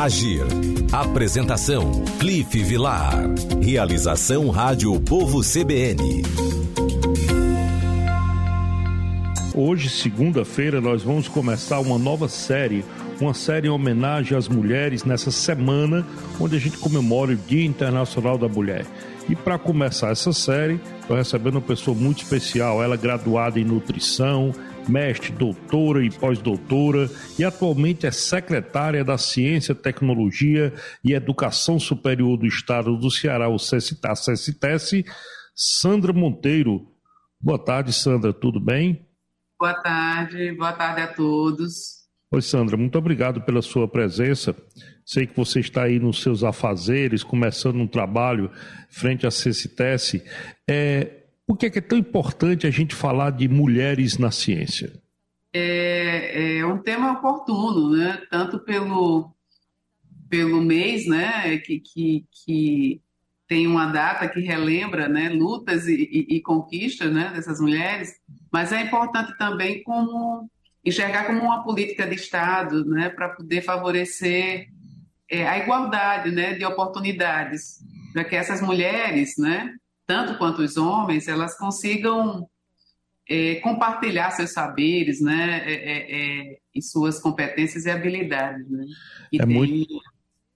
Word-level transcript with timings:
Agir. 0.00 0.46
Apresentação: 0.90 2.02
Cliff 2.18 2.58
Vilar. 2.64 3.12
Realização 3.60 4.48
Rádio 4.48 4.98
Povo 4.98 5.42
CBN. 5.42 6.22
Hoje, 9.54 9.90
segunda-feira, 9.90 10.80
nós 10.80 11.02
vamos 11.02 11.28
começar 11.28 11.80
uma 11.80 11.98
nova 11.98 12.28
série, 12.28 12.82
uma 13.20 13.34
série 13.34 13.66
em 13.66 13.70
homenagem 13.70 14.38
às 14.38 14.48
mulheres 14.48 15.04
nessa 15.04 15.30
semana 15.30 16.06
onde 16.40 16.56
a 16.56 16.58
gente 16.58 16.78
comemora 16.78 17.32
o 17.32 17.36
Dia 17.36 17.66
Internacional 17.66 18.38
da 18.38 18.48
Mulher. 18.48 18.86
E 19.28 19.36
para 19.36 19.58
começar 19.58 20.12
essa 20.12 20.32
série, 20.32 20.80
estou 21.02 21.14
recebendo 21.14 21.56
uma 21.56 21.60
pessoa 21.60 21.94
muito 21.94 22.22
especial, 22.22 22.82
ela 22.82 22.94
é 22.94 22.98
graduada 22.98 23.60
em 23.60 23.64
nutrição, 23.64 24.50
mestre, 24.88 25.32
doutora 25.32 26.04
e 26.04 26.10
pós-doutora 26.10 27.10
e 27.38 27.44
atualmente 27.44 28.06
é 28.06 28.10
secretária 28.10 29.04
da 29.04 29.18
Ciência, 29.18 29.74
Tecnologia 29.74 30.72
e 31.04 31.12
Educação 31.12 31.78
Superior 31.78 32.36
do 32.36 32.46
Estado 32.46 32.96
do 32.96 33.10
Ceará, 33.10 33.48
o 33.48 33.56
CSTES, 33.56 35.04
Sandra 35.54 36.12
Monteiro. 36.12 36.86
Boa 37.40 37.58
tarde, 37.58 37.92
Sandra, 37.92 38.32
tudo 38.32 38.60
bem? 38.60 39.06
Boa 39.58 39.74
tarde, 39.74 40.52
boa 40.52 40.72
tarde 40.72 41.02
a 41.02 41.08
todos. 41.08 42.00
Oi, 42.32 42.40
Sandra, 42.40 42.76
muito 42.76 42.96
obrigado 42.96 43.42
pela 43.42 43.60
sua 43.60 43.88
presença. 43.88 44.54
Sei 45.04 45.26
que 45.26 45.36
você 45.36 45.58
está 45.58 45.82
aí 45.82 45.98
nos 45.98 46.22
seus 46.22 46.44
afazeres, 46.44 47.24
começando 47.24 47.76
um 47.76 47.88
trabalho 47.88 48.50
frente 48.88 49.26
à 49.26 49.30
CCTS. 49.32 50.22
É, 50.68 51.19
por 51.50 51.58
que 51.58 51.66
é, 51.66 51.70
que 51.70 51.78
é 51.80 51.82
tão 51.82 51.98
importante 51.98 52.64
a 52.64 52.70
gente 52.70 52.94
falar 52.94 53.30
de 53.30 53.48
mulheres 53.48 54.16
na 54.18 54.30
ciência? 54.30 54.92
É, 55.52 56.58
é 56.58 56.64
um 56.64 56.78
tema 56.78 57.10
oportuno, 57.10 57.90
né? 57.90 58.22
tanto 58.30 58.60
pelo, 58.60 59.34
pelo 60.28 60.60
mês, 60.60 61.08
né? 61.08 61.58
que, 61.58 61.80
que, 61.80 62.24
que 62.30 63.02
tem 63.48 63.66
uma 63.66 63.86
data 63.86 64.28
que 64.28 64.38
relembra 64.38 65.08
né? 65.08 65.28
lutas 65.28 65.88
e, 65.88 65.94
e, 65.94 66.36
e 66.36 66.40
conquistas 66.40 67.12
né? 67.12 67.32
dessas 67.34 67.60
mulheres, 67.60 68.12
mas 68.52 68.70
é 68.70 68.82
importante 68.82 69.36
também 69.36 69.82
como 69.82 70.48
enxergar 70.84 71.26
como 71.26 71.40
uma 71.40 71.64
política 71.64 72.06
de 72.06 72.14
Estado 72.14 72.84
né? 72.84 73.08
para 73.08 73.30
poder 73.30 73.62
favorecer 73.62 74.68
é, 75.28 75.48
a 75.48 75.58
igualdade 75.58 76.30
né? 76.30 76.54
de 76.54 76.64
oportunidades, 76.64 77.80
para 78.12 78.22
que 78.22 78.36
essas 78.36 78.62
mulheres, 78.62 79.34
né? 79.36 79.74
Tanto 80.10 80.36
quanto 80.38 80.60
os 80.60 80.76
homens, 80.76 81.28
elas 81.28 81.56
consigam 81.56 82.48
é, 83.28 83.54
compartilhar 83.60 84.32
seus 84.32 84.52
saberes, 84.52 85.20
né, 85.20 85.62
é, 85.64 85.72
é, 85.72 86.50
é 86.50 86.58
e 86.74 86.82
suas 86.82 87.20
competências 87.20 87.86
e 87.86 87.90
habilidades, 87.90 88.68
né, 88.68 88.86
que, 89.30 89.40
é 89.40 89.46
tem, 89.46 89.56
muito... 89.56 90.02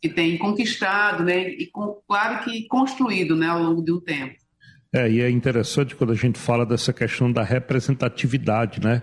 que 0.02 0.08
tem 0.08 0.36
conquistado, 0.36 1.22
né, 1.22 1.50
e 1.50 1.68
com, 1.70 2.02
claro 2.08 2.42
que 2.42 2.66
construído, 2.66 3.36
né, 3.36 3.46
ao 3.46 3.62
longo 3.62 3.80
de 3.80 3.92
um 3.92 4.00
tempo. 4.00 4.34
É, 4.92 5.08
e 5.08 5.20
é 5.20 5.30
interessante 5.30 5.94
quando 5.94 6.12
a 6.12 6.16
gente 6.16 6.36
fala 6.36 6.66
dessa 6.66 6.92
questão 6.92 7.30
da 7.30 7.44
representatividade, 7.44 8.80
né, 8.82 9.02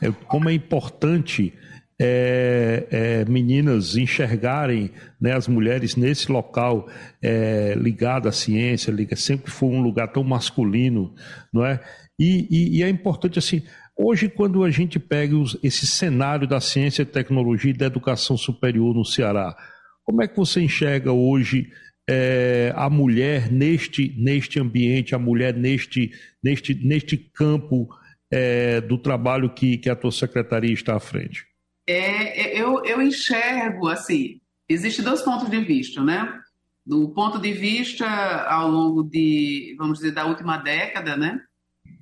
é, 0.00 0.12
como 0.28 0.48
é 0.48 0.52
importante 0.52 1.52
é, 2.00 2.86
é, 2.90 3.24
meninas 3.24 3.96
enxergarem 3.96 4.90
né, 5.20 5.32
as 5.34 5.48
mulheres 5.48 5.96
nesse 5.96 6.30
local 6.30 6.88
é, 7.20 7.74
ligado 7.76 8.28
à 8.28 8.32
ciência, 8.32 8.92
liga, 8.92 9.16
sempre 9.16 9.50
foi 9.50 9.68
um 9.68 9.80
lugar 9.80 10.08
tão 10.08 10.22
masculino, 10.22 11.14
não 11.52 11.66
é? 11.66 11.80
E, 12.18 12.46
e, 12.50 12.78
e 12.78 12.82
é 12.82 12.88
importante 12.88 13.38
assim. 13.38 13.62
Hoje, 13.96 14.28
quando 14.28 14.62
a 14.62 14.70
gente 14.70 14.98
pega 14.98 15.36
os, 15.36 15.58
esse 15.62 15.86
cenário 15.86 16.46
da 16.46 16.60
ciência, 16.60 17.04
tecnologia 17.04 17.72
e 17.72 17.76
da 17.76 17.86
educação 17.86 18.36
superior 18.36 18.94
no 18.94 19.04
Ceará, 19.04 19.56
como 20.04 20.22
é 20.22 20.28
que 20.28 20.36
você 20.36 20.60
enxerga 20.60 21.12
hoje 21.12 21.68
é, 22.08 22.72
a 22.76 22.88
mulher 22.88 23.50
neste, 23.50 24.14
neste 24.16 24.60
ambiente, 24.60 25.14
a 25.14 25.18
mulher 25.18 25.52
neste, 25.52 26.12
neste, 26.42 26.74
neste 26.74 27.16
campo 27.16 27.88
é, 28.32 28.80
do 28.80 28.96
trabalho 28.96 29.50
que, 29.50 29.76
que 29.76 29.90
a 29.90 29.96
tua 29.96 30.12
secretaria 30.12 30.72
está 30.72 30.96
à 30.96 31.00
frente? 31.00 31.48
É, 31.88 32.58
é, 32.58 32.60
eu, 32.62 32.84
eu 32.84 33.00
enxergo 33.00 33.88
assim, 33.88 34.38
existem 34.68 35.02
dois 35.02 35.22
pontos 35.22 35.48
de 35.48 35.58
vista, 35.60 36.04
né? 36.04 36.38
Do 36.84 37.08
ponto 37.14 37.38
de 37.38 37.50
vista 37.50 38.06
ao 38.06 38.70
longo 38.70 39.02
de, 39.02 39.74
vamos 39.78 39.98
dizer, 39.98 40.12
da 40.12 40.26
última 40.26 40.58
década, 40.58 41.16
né? 41.16 41.40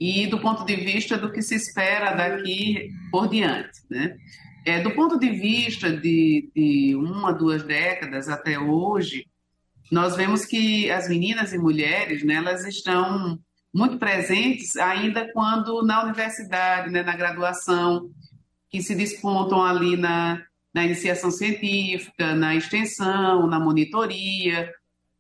E 0.01 0.27
do 0.27 0.41
ponto 0.41 0.65
de 0.65 0.75
vista 0.75 1.17
do 1.17 1.31
que 1.31 1.41
se 1.41 1.55
espera 1.55 2.15
daqui 2.15 2.91
por 3.13 3.29
diante, 3.29 3.79
né? 3.89 4.17
É, 4.65 4.81
do 4.81 4.91
ponto 4.91 5.17
de 5.21 5.31
vista 5.31 5.97
de, 5.97 6.51
de 6.53 6.97
uma, 6.97 7.33
duas 7.33 7.63
décadas 7.63 8.29
até 8.29 8.59
hoje, 8.59 9.25
nós 9.93 10.17
vemos 10.17 10.45
que 10.45 10.91
as 10.91 11.09
meninas 11.09 11.53
e 11.53 11.59
mulheres, 11.59 12.25
né, 12.25 12.35
elas 12.35 12.67
estão 12.67 13.39
muito 13.73 13.97
presentes 13.99 14.77
ainda 14.77 15.33
quando 15.33 15.85
na 15.85 16.03
universidade, 16.03 16.91
né, 16.91 17.05
na 17.05 17.15
graduação, 17.15 18.11
que 18.71 18.83
se 18.83 18.95
despontam 18.95 19.63
ali 19.63 19.97
na, 19.97 20.43
na 20.75 20.85
iniciação 20.85 21.31
científica, 21.31 22.35
na 22.35 22.55
extensão, 22.55 23.47
na 23.47 23.59
monitoria. 23.59 24.73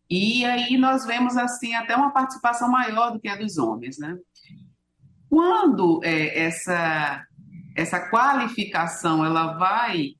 E 0.08 0.44
aí 0.44 0.76
nós 0.76 1.04
vemos 1.06 1.36
assim 1.36 1.74
até 1.74 1.96
uma 1.96 2.12
participação 2.12 2.70
maior 2.70 3.10
do 3.10 3.20
que 3.20 3.28
a 3.28 3.36
dos 3.36 3.58
homens, 3.58 3.98
né? 3.98 4.16
Quando 5.28 6.00
é, 6.04 6.38
essa 6.38 7.24
essa 7.74 8.00
qualificação 8.08 9.24
ela 9.24 9.54
vai 9.58 10.12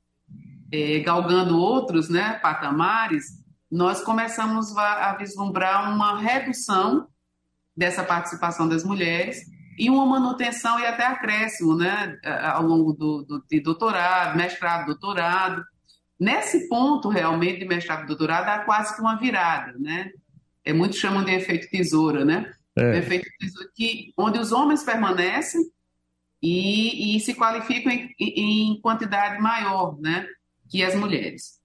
é, 0.71 0.99
galgando 1.01 1.59
outros, 1.59 2.11
né, 2.11 2.35
patamares, 2.43 3.25
nós 3.71 4.03
começamos 4.03 4.77
a, 4.77 5.11
a 5.11 5.17
vislumbrar 5.17 5.91
uma 5.91 6.21
redução 6.21 7.09
dessa 7.75 8.05
participação 8.05 8.69
das 8.69 8.85
mulheres 8.85 9.39
e 9.79 9.91
uma 9.91 10.07
manutenção 10.07 10.81
e 10.81 10.87
até 10.87 11.05
acréscimo 11.05 11.77
né, 11.77 12.19
ao 12.43 12.63
longo 12.63 12.93
do, 12.93 13.23
do 13.23 13.45
de 13.49 13.61
doutorado, 13.61 14.37
mestrado, 14.37 14.87
doutorado. 14.87 15.63
Nesse 16.19 16.67
ponto, 16.69 17.09
realmente, 17.09 17.59
de 17.59 17.67
mestrado 17.67 18.05
e 18.05 18.07
doutorado, 18.07 18.49
há 18.49 18.61
quase 18.61 18.95
que 18.95 19.03
uma 19.03 19.17
virada. 19.17 19.75
Né? 19.79 20.11
É, 20.65 20.73
muitos 20.73 20.99
chamam 20.99 21.25
de 21.25 21.33
efeito 21.33 21.69
tesoura, 21.71 22.25
né? 22.25 22.53
É. 22.75 22.99
Efeito 22.99 23.29
tesoura, 23.39 23.71
que, 23.75 24.13
onde 24.17 24.39
os 24.39 24.51
homens 24.51 24.83
permanecem 24.83 25.61
e, 26.43 27.17
e 27.17 27.21
se 27.21 27.35
qualificam 27.35 27.93
em, 27.93 28.15
em, 28.19 28.81
quantidade 28.81 29.41
maior 29.41 29.99
né, 30.01 30.27
que 30.71 30.83
as 30.83 30.95
mulheres. 30.95 31.61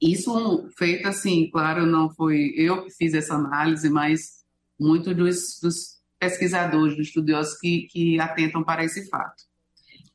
Isso 0.00 0.68
feito 0.76 1.08
assim, 1.08 1.50
claro, 1.50 1.84
não 1.84 2.10
foi 2.10 2.52
eu 2.56 2.84
que 2.84 2.90
fiz 2.90 3.14
essa 3.14 3.34
análise, 3.34 3.90
mas 3.90 4.44
muitos 4.78 5.14
dos, 5.16 5.58
dos 5.60 5.97
pesquisadores, 6.18 6.96
dos 6.96 7.08
estudiosos 7.08 7.58
que, 7.58 7.88
que 7.90 8.20
atentam 8.20 8.62
para 8.62 8.84
esse 8.84 9.08
fato. 9.08 9.44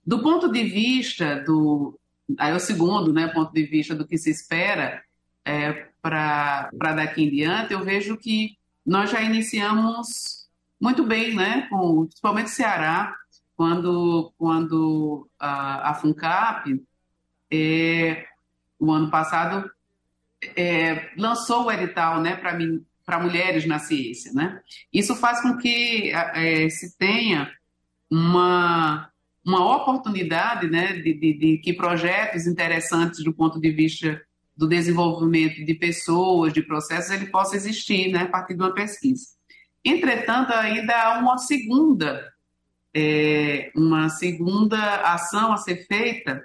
Do 0.05 0.21
ponto 0.21 0.51
de 0.51 0.63
vista 0.63 1.41
do. 1.43 1.99
Aí 2.37 2.51
é 2.51 2.55
o 2.55 2.59
segundo 2.59 3.13
né, 3.13 3.27
ponto 3.27 3.53
de 3.53 3.63
vista 3.63 3.95
do 3.95 4.07
que 4.07 4.17
se 4.17 4.29
espera 4.29 5.03
é, 5.45 5.87
para 6.01 6.69
daqui 6.71 7.23
em 7.23 7.29
diante, 7.29 7.73
eu 7.73 7.83
vejo 7.83 8.17
que 8.17 8.57
nós 8.85 9.09
já 9.09 9.21
iniciamos 9.21 10.43
muito 10.79 11.05
bem, 11.05 11.33
né, 11.35 11.67
com, 11.69 12.05
principalmente 12.05 12.49
Ceará, 12.49 13.15
quando, 13.55 14.33
quando 14.37 15.29
a, 15.39 15.91
a 15.91 15.93
FUNCAP, 15.93 16.83
é, 17.49 18.25
o 18.79 18.91
ano 18.91 19.09
passado, 19.09 19.69
é, 20.57 21.11
lançou 21.17 21.65
o 21.65 21.71
edital 21.71 22.19
né, 22.19 22.35
para 22.35 22.57
para 23.05 23.19
mulheres 23.19 23.65
na 23.65 23.79
ciência, 23.79 24.31
né? 24.33 24.61
Isso 24.91 25.15
faz 25.15 25.41
com 25.41 25.57
que 25.57 26.11
é, 26.11 26.69
se 26.69 26.97
tenha 26.97 27.51
uma 28.09 29.09
uma 29.45 29.75
oportunidade, 29.75 30.69
né, 30.69 30.93
de, 30.93 31.13
de, 31.13 31.33
de, 31.37 31.57
que 31.57 31.73
projetos 31.73 32.47
interessantes 32.47 33.21
do 33.25 33.33
ponto 33.33 33.59
de 33.59 33.71
vista 33.71 34.21
do 34.55 34.69
desenvolvimento 34.69 35.65
de 35.65 35.73
pessoas, 35.73 36.53
de 36.53 36.61
processos, 36.61 37.11
ele 37.11 37.25
possa 37.25 37.57
existir, 37.57 38.09
né, 38.09 38.21
a 38.21 38.29
partir 38.29 38.53
de 38.53 38.61
uma 38.61 38.73
pesquisa. 38.73 39.25
Entretanto, 39.83 40.53
ainda 40.53 40.95
há 40.95 41.19
uma 41.19 41.37
segunda 41.37 42.31
é, 42.93 43.71
uma 43.75 44.07
segunda 44.07 44.77
ação 45.01 45.51
a 45.51 45.57
ser 45.57 45.85
feita 45.87 46.43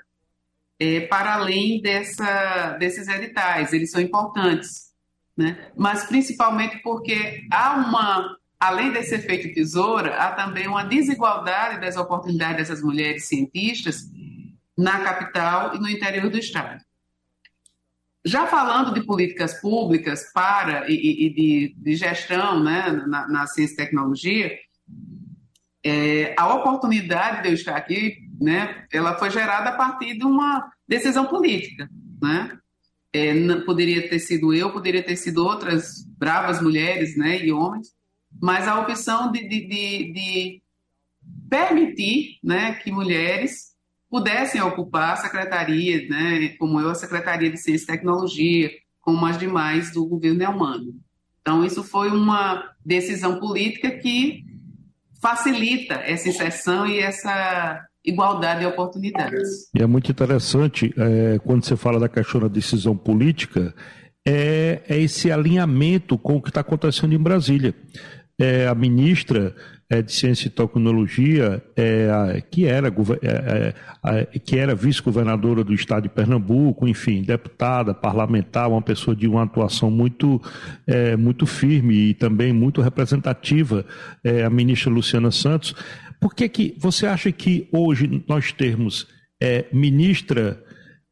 é, 0.81 1.01
para 1.01 1.35
além 1.35 1.81
dessa, 1.83 2.77
desses 2.79 3.07
editais. 3.07 3.73
Eles 3.73 3.91
são 3.91 4.01
importantes 4.01 4.88
né? 5.39 5.71
mas 5.77 6.05
principalmente 6.05 6.83
porque 6.83 7.47
há 7.53 7.75
uma, 7.75 8.37
além 8.59 8.91
desse 8.91 9.15
efeito 9.15 9.55
tesoura, 9.55 10.17
há 10.17 10.33
também 10.33 10.67
uma 10.67 10.83
desigualdade 10.83 11.81
das 11.81 11.97
oportunidades 11.97 12.57
dessas 12.57 12.83
mulheres 12.83 13.27
cientistas 13.27 14.03
na 14.77 14.99
capital 14.99 15.77
e 15.77 15.79
no 15.79 15.89
interior 15.89 16.29
do 16.29 16.39
estado. 16.39 16.83
Já 18.25 18.49
falando 18.49 18.93
de 18.93 19.07
políticas 19.07 19.61
públicas 19.61 20.29
para 20.35 20.91
e, 20.91 21.27
e 21.27 21.31
de, 21.33 21.75
de, 21.79 21.95
gestão 21.95 22.63
né, 22.63 22.91
na, 23.07 23.29
na, 23.29 23.47
ciência 23.47 23.75
e 23.75 23.77
tecnologia, 23.77 24.59
é, 25.85 26.35
a 26.37 26.53
oportunidade 26.53 27.43
de 27.43 27.49
eu 27.49 27.55
estar 27.55 27.77
aqui, 27.77 28.19
né, 28.41 28.85
ela 28.93 29.17
foi 29.17 29.31
gerada 29.31 29.71
a 29.71 29.77
partir 29.77 30.19
de 30.19 30.25
uma 30.25 30.69
decisão 30.87 31.27
política, 31.27 31.89
né? 32.21 32.59
É, 33.13 33.35
não, 33.35 33.65
poderia 33.65 34.09
ter 34.09 34.19
sido 34.19 34.53
eu, 34.53 34.73
poderia 34.73 35.03
ter 35.03 35.17
sido 35.17 35.45
outras 35.45 36.05
bravas 36.19 36.61
mulheres 36.61 37.17
né, 37.17 37.45
e 37.45 37.53
homens, 37.53 37.89
mas 38.41 38.69
a 38.69 38.81
opção 38.81 39.33
de, 39.33 39.49
de, 39.49 39.67
de, 39.67 40.13
de 40.13 40.63
permitir 41.49 42.39
né, 42.43 42.75
que 42.75 42.91
mulheres 42.91 43.69
pudessem 44.11 44.61
ocupar 44.61 45.13
a 45.13 45.17
secretaria, 45.17 46.07
né, 46.09 46.49
como 46.59 46.81
eu, 46.81 46.91
a 46.91 46.95
Secretaria 46.95 47.51
de 47.51 47.59
Ciência 47.59 47.85
e 47.85 47.87
Tecnologia, 47.87 48.71
como 49.01 49.25
as 49.27 49.39
demais 49.39 49.93
do 49.93 50.07
governo 50.07 50.39
Neumano. 50.39 50.95
Então, 51.41 51.65
isso 51.65 51.83
foi 51.83 52.11
uma 52.11 52.71
decisão 52.85 53.39
política 53.39 53.91
que 53.91 54.45
facilita 55.21 55.95
essa 55.95 56.29
inserção 56.29 56.87
e 56.87 56.99
essa 56.99 57.88
igualdade 58.09 58.61
de 58.61 58.67
oportunidades. 58.67 59.71
E 59.75 59.83
é 59.83 59.87
muito 59.87 60.11
interessante, 60.11 60.93
é, 60.97 61.39
quando 61.39 61.65
você 61.65 61.77
fala 61.77 62.01
da 62.01 62.09
questão 62.09 62.41
da 62.41 62.49
decisão 62.49 62.97
política, 62.97 63.75
é, 64.27 64.83
é 64.89 65.01
esse 65.01 65.31
alinhamento 65.31 66.19
com 66.19 66.37
o 66.37 66.43
que 66.43 66.51
está 66.51 66.61
acontecendo 66.61 67.15
em 67.15 67.19
Brasília. 67.19 67.75
É, 68.41 68.69
a 68.69 68.75
ministra 68.75 69.55
é, 69.91 70.03
de 70.03 70.13
Ciência 70.13 70.49
e 70.49 70.51
Tecnologia, 70.51 71.63
é, 71.75 72.43
que 72.51 72.67
era, 72.67 72.89
é, 73.23 73.75
é, 74.05 74.57
era 74.57 74.75
vice-governadora 74.75 75.65
do 75.65 75.73
estado 75.73 76.03
de 76.03 76.09
Pernambuco, 76.11 76.87
enfim, 76.87 77.23
deputada, 77.23 77.95
parlamentar, 77.95 78.69
uma 78.69 78.83
pessoa 78.83 79.17
de 79.17 79.27
uma 79.27 79.45
atuação 79.45 79.91
muito, 79.91 80.41
é, 80.87 81.17
muito 81.17 81.47
firme 81.47 82.11
e 82.11 82.15
também 82.15 82.53
muito 82.53 82.83
representativa, 82.83 83.85
a 84.45 84.51
ministra 84.51 84.91
Luciana 84.91 85.31
Santos. 85.31 85.75
Por 86.21 86.35
que, 86.35 86.49
que 86.49 86.75
você 86.79 87.07
acha 87.07 87.31
que 87.31 87.69
hoje 87.73 88.25
nós 88.27 88.53
termos 88.53 89.07
ministra 89.73 90.63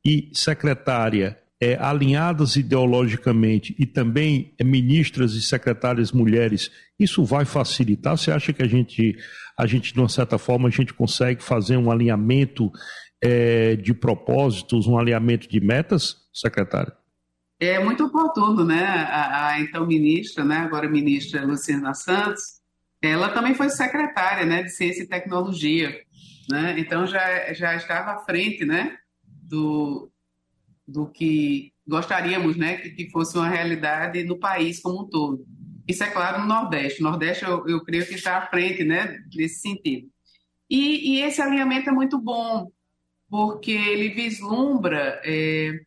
e 0.05 0.31
secretária 0.33 1.39
é, 1.61 1.75
alinhadas 1.77 2.57
ideologicamente 2.57 3.75
e 3.79 3.87
também 3.87 4.55
é, 4.59 4.65
ministras 4.65 5.33
e 5.33 5.43
secretárias 5.43 6.13
mulheres, 6.13 6.71
isso 6.99 7.25
vai 7.25 7.45
facilitar? 7.45 8.17
Você 8.17 8.31
acha 8.31 8.53
que 8.53 8.63
a 8.63 8.69
gente, 8.69 9.17
a 9.59 9.67
gente 9.67 9.93
de 9.93 9.99
uma 9.99 10.09
certa 10.09 10.39
forma, 10.39 10.69
a 10.69 10.71
gente 10.71 10.93
consegue 10.93 11.43
fazer 11.43 11.77
um 11.77 11.91
alinhamento 11.91 12.71
é, 13.23 13.77
de 13.77 13.95
propósitos, 13.95 14.87
um 14.87 14.99
alinhamento 14.99 15.49
de 15.49 15.61
metas, 15.61 16.17
secretária? 16.33 16.93
É 17.59 17.83
muito 17.83 18.05
oportuno, 18.05 18.65
né? 18.65 18.85
A, 18.85 19.49
a 19.49 19.61
então 19.61 19.87
ministra, 19.87 20.45
né? 20.45 20.59
agora 20.59 20.89
ministra 20.89 21.45
Luciana 21.45 21.95
Santos, 21.95 22.61
ela 23.03 23.29
também 23.31 23.55
foi 23.55 23.69
secretária 23.69 24.45
né? 24.45 24.63
de 24.63 24.71
Ciência 24.71 25.03
e 25.03 25.09
Tecnologia, 25.09 26.01
né? 26.51 26.77
então 26.79 27.07
já, 27.07 27.53
já 27.53 27.75
estava 27.75 28.13
à 28.13 28.19
frente 28.25 28.65
né? 28.65 28.97
do, 29.43 30.11
do 30.87 31.07
que 31.07 31.73
gostaríamos 31.87 32.57
né, 32.57 32.79
que, 32.79 32.91
que 32.91 33.11
fosse 33.11 33.37
uma 33.37 33.49
realidade 33.49 34.25
no 34.25 34.39
país 34.39 34.81
como 34.81 35.03
um 35.03 35.09
todo. 35.09 35.47
Isso 35.87 36.03
é 36.03 36.11
claro 36.11 36.41
no 36.41 36.47
Nordeste. 36.47 37.01
O 37.01 37.05
Nordeste, 37.05 37.45
eu, 37.45 37.67
eu 37.69 37.85
creio 37.85 38.07
que 38.07 38.15
está 38.15 38.39
à 38.39 38.47
frente 38.49 38.83
né, 38.83 39.23
nesse 39.35 39.61
sentido. 39.61 40.09
E, 40.69 41.13
e 41.13 41.23
esse 41.23 41.41
alinhamento 41.41 41.89
é 41.89 41.93
muito 41.93 42.21
bom, 42.21 42.69
porque 43.31 43.71
ele 43.71 44.09
vislumbra 44.09 45.21
é, 45.25 45.79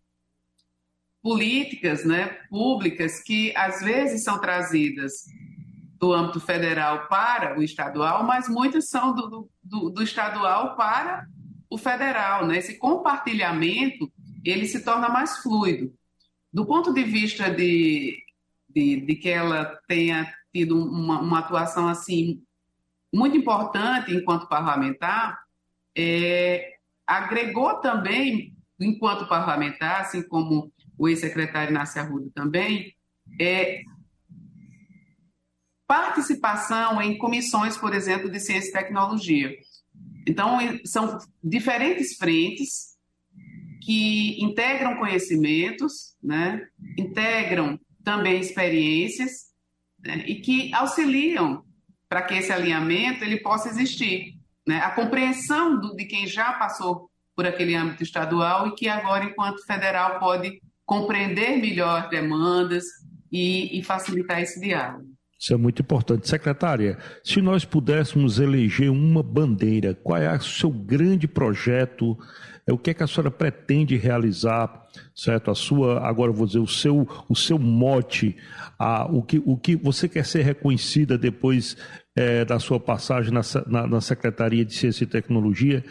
políticas 1.22 2.06
né, 2.06 2.28
públicas 2.50 3.22
que 3.22 3.54
às 3.58 3.82
vezes 3.82 4.24
são 4.24 4.40
trazidas 4.40 5.26
do 6.00 6.14
âmbito 6.14 6.40
federal 6.40 7.08
para 7.08 7.60
o 7.60 7.64
estadual, 7.64 8.24
mas 8.24 8.48
muitas 8.48 8.88
são 8.88 9.14
do, 9.14 9.50
do, 9.62 9.90
do 9.90 10.02
estadual 10.02 10.76
para 10.78 11.28
o 11.70 11.78
federal. 11.78 12.48
Né? 12.48 12.58
Esse 12.58 12.78
compartilhamento 12.78 14.12
ele 14.46 14.66
se 14.66 14.84
torna 14.84 15.10
mais 15.10 15.38
fluido. 15.40 15.94
Do 16.52 16.66
ponto 16.66 16.94
de 16.94 17.04
vista 17.04 17.50
de, 17.50 18.18
de, 18.70 19.02
de 19.02 19.16
que 19.16 19.30
ela 19.30 19.78
tenha 19.88 20.34
tido 20.54 20.82
uma, 20.82 21.20
uma, 21.20 21.40
atuação 21.40 21.88
assim 21.88 22.42
muito 23.14 23.38
importante 23.38 24.16
enquanto 24.16 24.48
parlamentar, 24.48 25.38
é, 25.96 26.76
agregou 27.06 27.76
também, 27.82 28.54
enquanto 28.80 29.28
parlamentar, 29.28 30.02
assim 30.02 30.24
como 30.24 30.72
o 30.98 31.10
ex-secretário 31.10 31.72
Inácio 31.72 32.02
Arruda 32.02 32.30
também, 32.34 32.96
é, 33.40 33.84
participação 35.90 37.02
em 37.02 37.18
comissões, 37.18 37.76
por 37.76 37.96
exemplo, 37.96 38.30
de 38.30 38.40
ciência 38.40 38.70
e 38.70 38.74
tecnologia. 38.74 39.58
Então, 40.28 40.60
são 40.86 41.18
diferentes 41.44 42.16
frentes 42.16 42.90
que 43.82 44.40
integram 44.40 44.98
conhecimentos, 44.98 46.16
né? 46.22 46.62
integram 46.96 47.80
também 48.04 48.40
experiências 48.40 49.48
né? 50.00 50.24
e 50.28 50.36
que 50.36 50.72
auxiliam 50.76 51.64
para 52.08 52.22
que 52.22 52.36
esse 52.36 52.54
alinhamento 52.54 53.24
ele 53.24 53.40
possa 53.40 53.70
existir. 53.70 54.36
Né? 54.68 54.78
A 54.82 54.92
compreensão 54.92 55.80
do, 55.80 55.96
de 55.96 56.06
quem 56.06 56.28
já 56.28 56.54
passou 56.54 57.10
por 57.36 57.48
aquele 57.48 57.74
âmbito 57.74 58.04
estadual 58.04 58.68
e 58.68 58.76
que 58.76 58.88
agora, 58.88 59.26
enquanto 59.26 59.66
federal, 59.66 60.20
pode 60.20 60.62
compreender 60.86 61.58
melhor 61.58 62.10
demandas 62.10 62.86
e, 63.32 63.80
e 63.80 63.82
facilitar 63.82 64.40
esse 64.40 64.60
diálogo. 64.60 65.09
Isso 65.40 65.54
é 65.54 65.58
muito 65.58 65.82
importante. 65.82 66.28
Secretária, 66.28 66.98
se 67.24 67.42
nós 67.42 67.64
pudéssemos 67.64 68.40
eleger 68.40 68.92
uma 68.92 69.24
bandeira, 69.24 69.96
qual 69.96 70.22
é 70.22 70.36
o 70.36 70.42
seu 70.42 70.70
grande 70.70 71.30
projeto 71.30 72.18
é 72.68 72.74
o 72.74 72.78
que 72.78 72.92
é 72.92 72.94
que 72.94 73.02
a 73.02 73.08
senhora 73.08 73.32
pretende 73.32 73.96
realizar, 73.96 74.88
certo? 75.16 75.50
A 75.50 75.56
sua, 75.56 76.08
agora 76.08 76.32
vou 76.32 76.46
dizer, 76.46 76.60
o 76.60 76.68
seu, 76.68 77.08
o 77.28 77.36
seu 77.36 77.58
mote, 77.58 78.38
a, 78.78 79.06
o, 79.12 79.24
que, 79.24 79.42
o 79.44 79.58
que 79.58 79.76
você 79.76 80.08
quer 80.08 80.24
ser 80.24 80.44
reconhecida 80.44 81.18
depois 81.18 81.76
é, 82.16 82.46
da 82.46 82.60
sua 82.60 82.80
passagem 82.80 83.34
na, 83.34 83.42
na, 83.66 83.88
na, 83.88 84.02
Secretaria 84.02 84.64
de 84.64 84.76
Ciência 84.76 85.04
e 85.04 85.08
Tecnologia, 85.08 85.84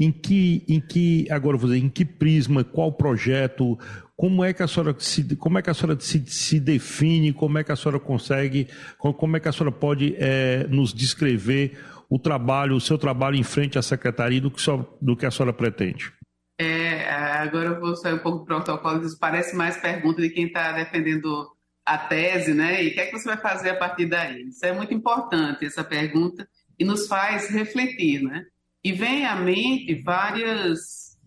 em 0.00 0.10
que, 0.10 0.64
em 0.66 0.80
que, 0.80 1.26
agora 1.30 1.58
vou 1.58 1.68
dizer, 1.68 1.84
em 1.84 1.90
que 1.90 2.06
prisma, 2.06 2.64
qual 2.64 2.90
projeto, 2.90 3.78
como 4.16 4.42
é 4.42 4.54
que 4.54 4.62
a 4.62 4.66
senhora 4.66 4.96
se, 4.98 5.36
como 5.36 5.58
é 5.58 5.62
que 5.62 5.68
a 5.68 5.74
senhora 5.74 6.00
se, 6.00 6.24
se 6.26 6.58
define, 6.58 7.34
como 7.34 7.58
é 7.58 7.64
que 7.64 7.70
a 7.70 7.76
senhora 7.76 8.00
consegue, 8.00 8.66
como 8.98 9.36
é 9.36 9.40
que 9.40 9.48
a 9.48 9.52
senhora 9.52 9.70
pode 9.70 10.16
é, 10.18 10.66
nos 10.68 10.94
descrever 10.94 11.78
o 12.08 12.18
trabalho, 12.18 12.74
o 12.74 12.80
seu 12.80 12.96
trabalho 12.96 13.36
em 13.36 13.42
frente 13.42 13.78
à 13.78 13.82
secretaria 13.82 14.40
do 14.40 14.50
que, 14.50 14.62
só, 14.62 14.90
do 15.02 15.14
que 15.14 15.26
a 15.26 15.30
senhora 15.30 15.52
pretende? 15.52 16.10
É, 16.58 17.10
agora 17.10 17.68
eu 17.68 17.80
vou 17.80 17.94
sair 17.94 18.14
um 18.14 18.18
pouco 18.18 18.38
do 18.38 18.44
protocolo, 18.46 19.04
isso 19.04 19.18
parece 19.18 19.54
mais 19.54 19.76
pergunta 19.76 20.22
de 20.22 20.30
quem 20.30 20.46
está 20.46 20.72
defendendo 20.72 21.46
a 21.84 21.98
tese, 21.98 22.54
né? 22.54 22.82
E 22.82 22.88
o 22.88 22.94
que 22.94 23.00
é 23.00 23.06
que 23.06 23.18
você 23.18 23.28
vai 23.28 23.38
fazer 23.38 23.70
a 23.70 23.76
partir 23.76 24.06
daí? 24.06 24.48
Isso 24.48 24.64
é 24.64 24.72
muito 24.72 24.94
importante, 24.94 25.64
essa 25.66 25.84
pergunta, 25.84 26.48
e 26.78 26.84
nos 26.84 27.06
faz 27.06 27.50
refletir, 27.50 28.22
né? 28.22 28.46
E 28.82 28.92
vem 28.92 29.26
à 29.26 29.36
mente 29.36 29.94
várias, 30.02 31.18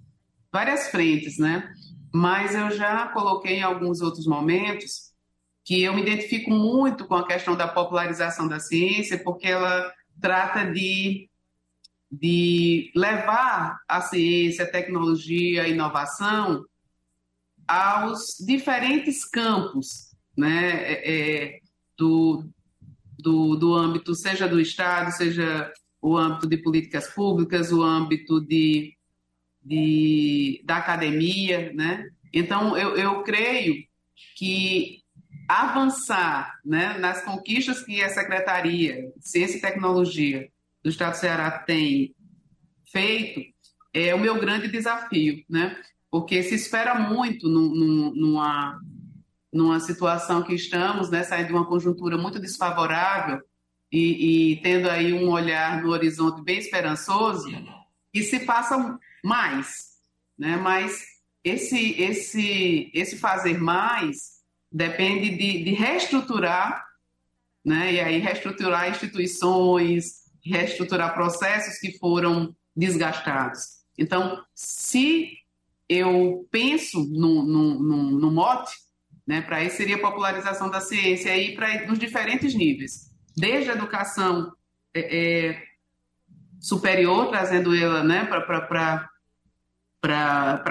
várias 0.52 0.90
frentes, 0.90 1.38
né? 1.38 1.72
Mas 2.14 2.56
eu 2.56 2.72
já 2.72 3.08
coloquei 3.10 3.58
em 3.58 3.64
alguns 3.64 4.02
outros 4.02 4.26
momentos 4.26 5.14
que 5.66 5.82
eu 5.82 5.94
me 5.94 6.02
identifico 6.02 6.52
muito 6.52 7.08
com 7.08 7.16
a 7.16 7.28
questão 7.28 7.56
da 7.56 7.68
popularização 7.68 8.48
da 8.48 8.60
ciência, 8.60 9.24
porque 9.24 9.48
ela 9.48 9.92
trata 10.20 10.66
de 10.72 11.30
de 12.16 12.92
levar 12.96 13.80
a 13.88 14.00
ciência, 14.00 14.66
a 14.66 14.72
tecnologia, 14.72 15.64
a 15.64 15.68
inovação 15.68 16.64
aos 17.68 18.38
diferentes 18.40 19.26
campos 19.26 20.12
né, 20.38 20.76
é, 20.84 21.12
é, 21.56 21.60
do, 21.98 22.48
do, 23.18 23.56
do 23.56 23.74
âmbito, 23.74 24.14
seja 24.14 24.48
do 24.48 24.60
Estado, 24.60 25.12
seja 25.12 25.72
o 26.04 26.18
âmbito 26.18 26.48
de 26.48 26.58
políticas 26.58 27.08
públicas, 27.08 27.72
o 27.72 27.82
âmbito 27.82 28.42
de, 28.42 28.94
de, 29.64 30.62
da 30.66 30.76
academia. 30.76 31.72
Né? 31.74 32.10
Então, 32.34 32.78
eu, 32.78 32.98
eu 32.98 33.24
creio 33.24 33.74
que 34.36 35.02
avançar 35.48 36.60
né, 36.66 36.98
nas 36.98 37.24
conquistas 37.24 37.82
que 37.82 38.04
a 38.04 38.10
Secretaria 38.10 39.14
de 39.16 39.30
Ciência 39.30 39.58
e 39.58 39.62
Tecnologia 39.62 40.50
do 40.84 40.90
Estado 40.90 41.14
do 41.14 41.20
Ceará 41.20 41.52
tem 41.52 42.14
feito 42.92 43.42
é 43.94 44.14
o 44.14 44.20
meu 44.20 44.38
grande 44.40 44.68
desafio, 44.68 45.44
né? 45.48 45.80
Porque 46.10 46.42
se 46.44 46.56
espera 46.56 46.96
muito 46.96 47.48
numa, 47.48 48.80
numa 49.52 49.80
situação 49.80 50.44
que 50.44 50.54
estamos, 50.54 51.12
né, 51.12 51.24
saindo 51.24 51.48
de 51.48 51.54
uma 51.54 51.68
conjuntura 51.68 52.18
muito 52.18 52.40
desfavorável 52.40 53.40
e, 53.94 54.54
e 54.54 54.56
tendo 54.58 54.90
aí 54.90 55.14
um 55.14 55.30
olhar 55.30 55.84
no 55.84 55.92
horizonte 55.92 56.42
bem 56.42 56.58
esperançoso, 56.58 57.48
e 58.12 58.24
se 58.24 58.40
passa 58.40 59.00
mais, 59.24 59.94
né? 60.38 60.58
Mas 60.58 61.04
esse 61.44 62.02
esse 62.02 62.90
esse 62.92 63.18
fazer 63.18 63.60
mais 63.60 64.42
depende 64.72 65.30
de, 65.30 65.64
de 65.64 65.72
reestruturar, 65.74 66.84
né? 67.64 67.94
E 67.94 68.00
aí 68.00 68.18
reestruturar 68.18 68.90
instituições, 68.90 70.24
reestruturar 70.44 71.14
processos 71.14 71.78
que 71.78 71.96
foram 72.00 72.56
desgastados. 72.76 73.84
Então, 73.96 74.44
se 74.56 75.38
eu 75.88 76.48
penso 76.50 77.08
no, 77.12 77.44
no, 77.44 77.84
no, 77.84 78.20
no 78.20 78.32
mote, 78.32 78.74
né, 79.28 79.42
para 79.42 79.64
isso 79.64 79.78
seria 79.78 80.02
popularização 80.02 80.70
da 80.70 80.82
ciência 80.82 81.32
aí 81.32 81.56
para 81.56 81.86
nos 81.86 82.00
diferentes 82.00 82.56
níveis, 82.56 83.13
desde 83.36 83.72
a 83.72 83.74
educação 83.74 84.52
é, 84.94 85.50
é, 85.50 85.64
superior, 86.60 87.30
trazendo 87.30 87.76
ela 87.76 88.04
né, 88.04 88.26
para 88.26 89.10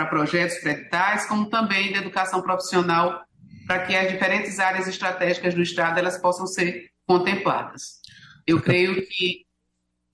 projetos 0.08 0.58
creditais, 0.58 1.26
como 1.26 1.50
também 1.50 1.92
da 1.92 1.98
educação 1.98 2.40
profissional, 2.42 3.24
para 3.66 3.86
que 3.86 3.94
as 3.94 4.10
diferentes 4.10 4.58
áreas 4.58 4.88
estratégicas 4.88 5.54
do 5.54 5.62
Estado 5.62 5.98
elas 5.98 6.18
possam 6.18 6.46
ser 6.46 6.90
contempladas. 7.06 8.00
Eu 8.46 8.60
creio 8.60 8.94
que, 9.06 9.46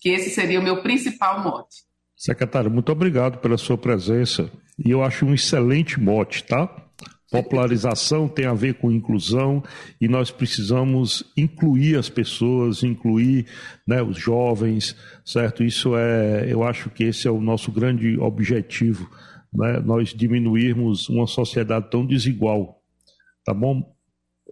que 0.01 0.11
esse 0.11 0.31
seria 0.31 0.61
o 0.61 0.63
meu 0.63 0.83
principal 0.83 1.43
mote. 1.43 1.89
Secretário, 2.17 2.71
muito 2.71 2.91
obrigado 2.91 3.39
pela 3.39 3.57
sua 3.57 3.79
presença. 3.79 4.51
E 4.85 4.91
eu 4.91 5.03
acho 5.03 5.25
um 5.25 5.35
excelente 5.35 6.01
mote, 6.01 6.45
tá? 6.45 6.69
Popularização 7.31 8.27
tem 8.27 8.47
a 8.47 8.55
ver 8.55 8.75
com 8.75 8.91
inclusão 8.91 9.63
e 10.01 10.09
nós 10.09 10.31
precisamos 10.31 11.23
incluir 11.37 11.99
as 11.99 12.09
pessoas, 12.09 12.83
incluir 12.83 13.47
né, 13.87 14.03
os 14.03 14.17
jovens, 14.17 14.97
certo? 15.27 15.63
Isso 15.63 15.95
é, 15.95 16.51
eu 16.51 16.63
acho 16.63 16.89
que 16.89 17.05
esse 17.05 17.29
é 17.29 17.31
o 17.31 17.41
nosso 17.41 17.71
grande 17.71 18.19
objetivo, 18.19 19.11
né? 19.53 19.79
nós 19.81 20.15
diminuirmos 20.15 21.11
uma 21.11 21.27
sociedade 21.27 21.91
tão 21.91 22.07
desigual, 22.07 22.83
tá 23.45 23.53
bom? 23.53 23.95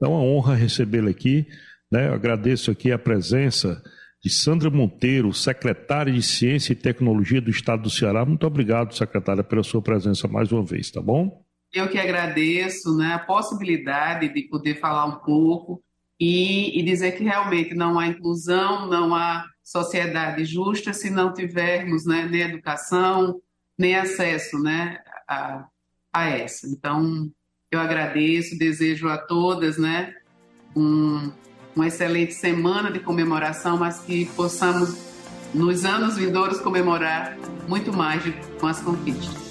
É 0.02 0.06
uma 0.06 0.20
honra 0.20 0.54
recebê-lo 0.54 1.08
aqui, 1.08 1.46
né? 1.90 2.08
Eu 2.08 2.12
agradeço 2.12 2.70
aqui 2.70 2.92
a 2.92 2.98
presença 2.98 3.82
de 4.22 4.28
Sandra 4.28 4.68
Monteiro, 4.68 5.32
secretária 5.32 6.12
de 6.12 6.22
Ciência 6.22 6.74
e 6.74 6.76
Tecnologia 6.76 7.40
do 7.40 7.48
Estado 7.48 7.84
do 7.84 7.90
Ceará. 7.90 8.26
Muito 8.26 8.46
obrigado, 8.46 8.94
secretária, 8.94 9.42
pela 9.42 9.62
sua 9.62 9.80
presença 9.80 10.28
mais 10.28 10.52
uma 10.52 10.62
vez, 10.62 10.90
tá 10.90 11.00
bom? 11.00 11.45
Eu 11.72 11.88
que 11.88 11.98
agradeço 11.98 12.96
né, 12.96 13.14
a 13.14 13.18
possibilidade 13.18 14.32
de 14.32 14.42
poder 14.42 14.78
falar 14.80 15.04
um 15.06 15.16
pouco 15.16 15.82
e, 16.18 16.78
e 16.78 16.82
dizer 16.82 17.12
que 17.12 17.24
realmente 17.24 17.74
não 17.74 17.98
há 17.98 18.06
inclusão, 18.06 18.86
não 18.86 19.14
há 19.14 19.44
sociedade 19.62 20.44
justa 20.44 20.92
se 20.92 21.10
não 21.10 21.32
tivermos 21.32 22.06
né, 22.06 22.26
nem 22.30 22.42
educação, 22.42 23.40
nem 23.76 23.96
acesso 23.96 24.58
né, 24.58 24.98
a, 25.28 25.66
a 26.12 26.28
essa. 26.28 26.66
Então, 26.68 27.30
eu 27.70 27.80
agradeço, 27.80 28.58
desejo 28.58 29.08
a 29.08 29.18
todas 29.18 29.76
né, 29.76 30.14
um, 30.74 31.30
uma 31.74 31.88
excelente 31.88 32.32
semana 32.32 32.90
de 32.90 33.00
comemoração, 33.00 33.76
mas 33.76 34.00
que 34.00 34.24
possamos, 34.26 34.96
nos 35.52 35.84
anos 35.84 36.16
vindouros, 36.16 36.60
comemorar 36.60 37.36
muito 37.68 37.92
mais 37.92 38.22
de, 38.22 38.32
com 38.58 38.66
as 38.66 38.80
conquistas. 38.80 39.45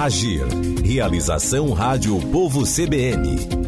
Agir. 0.00 0.46
Realização 0.82 1.72
Rádio 1.74 2.18
Povo 2.32 2.64
CBN. 2.64 3.59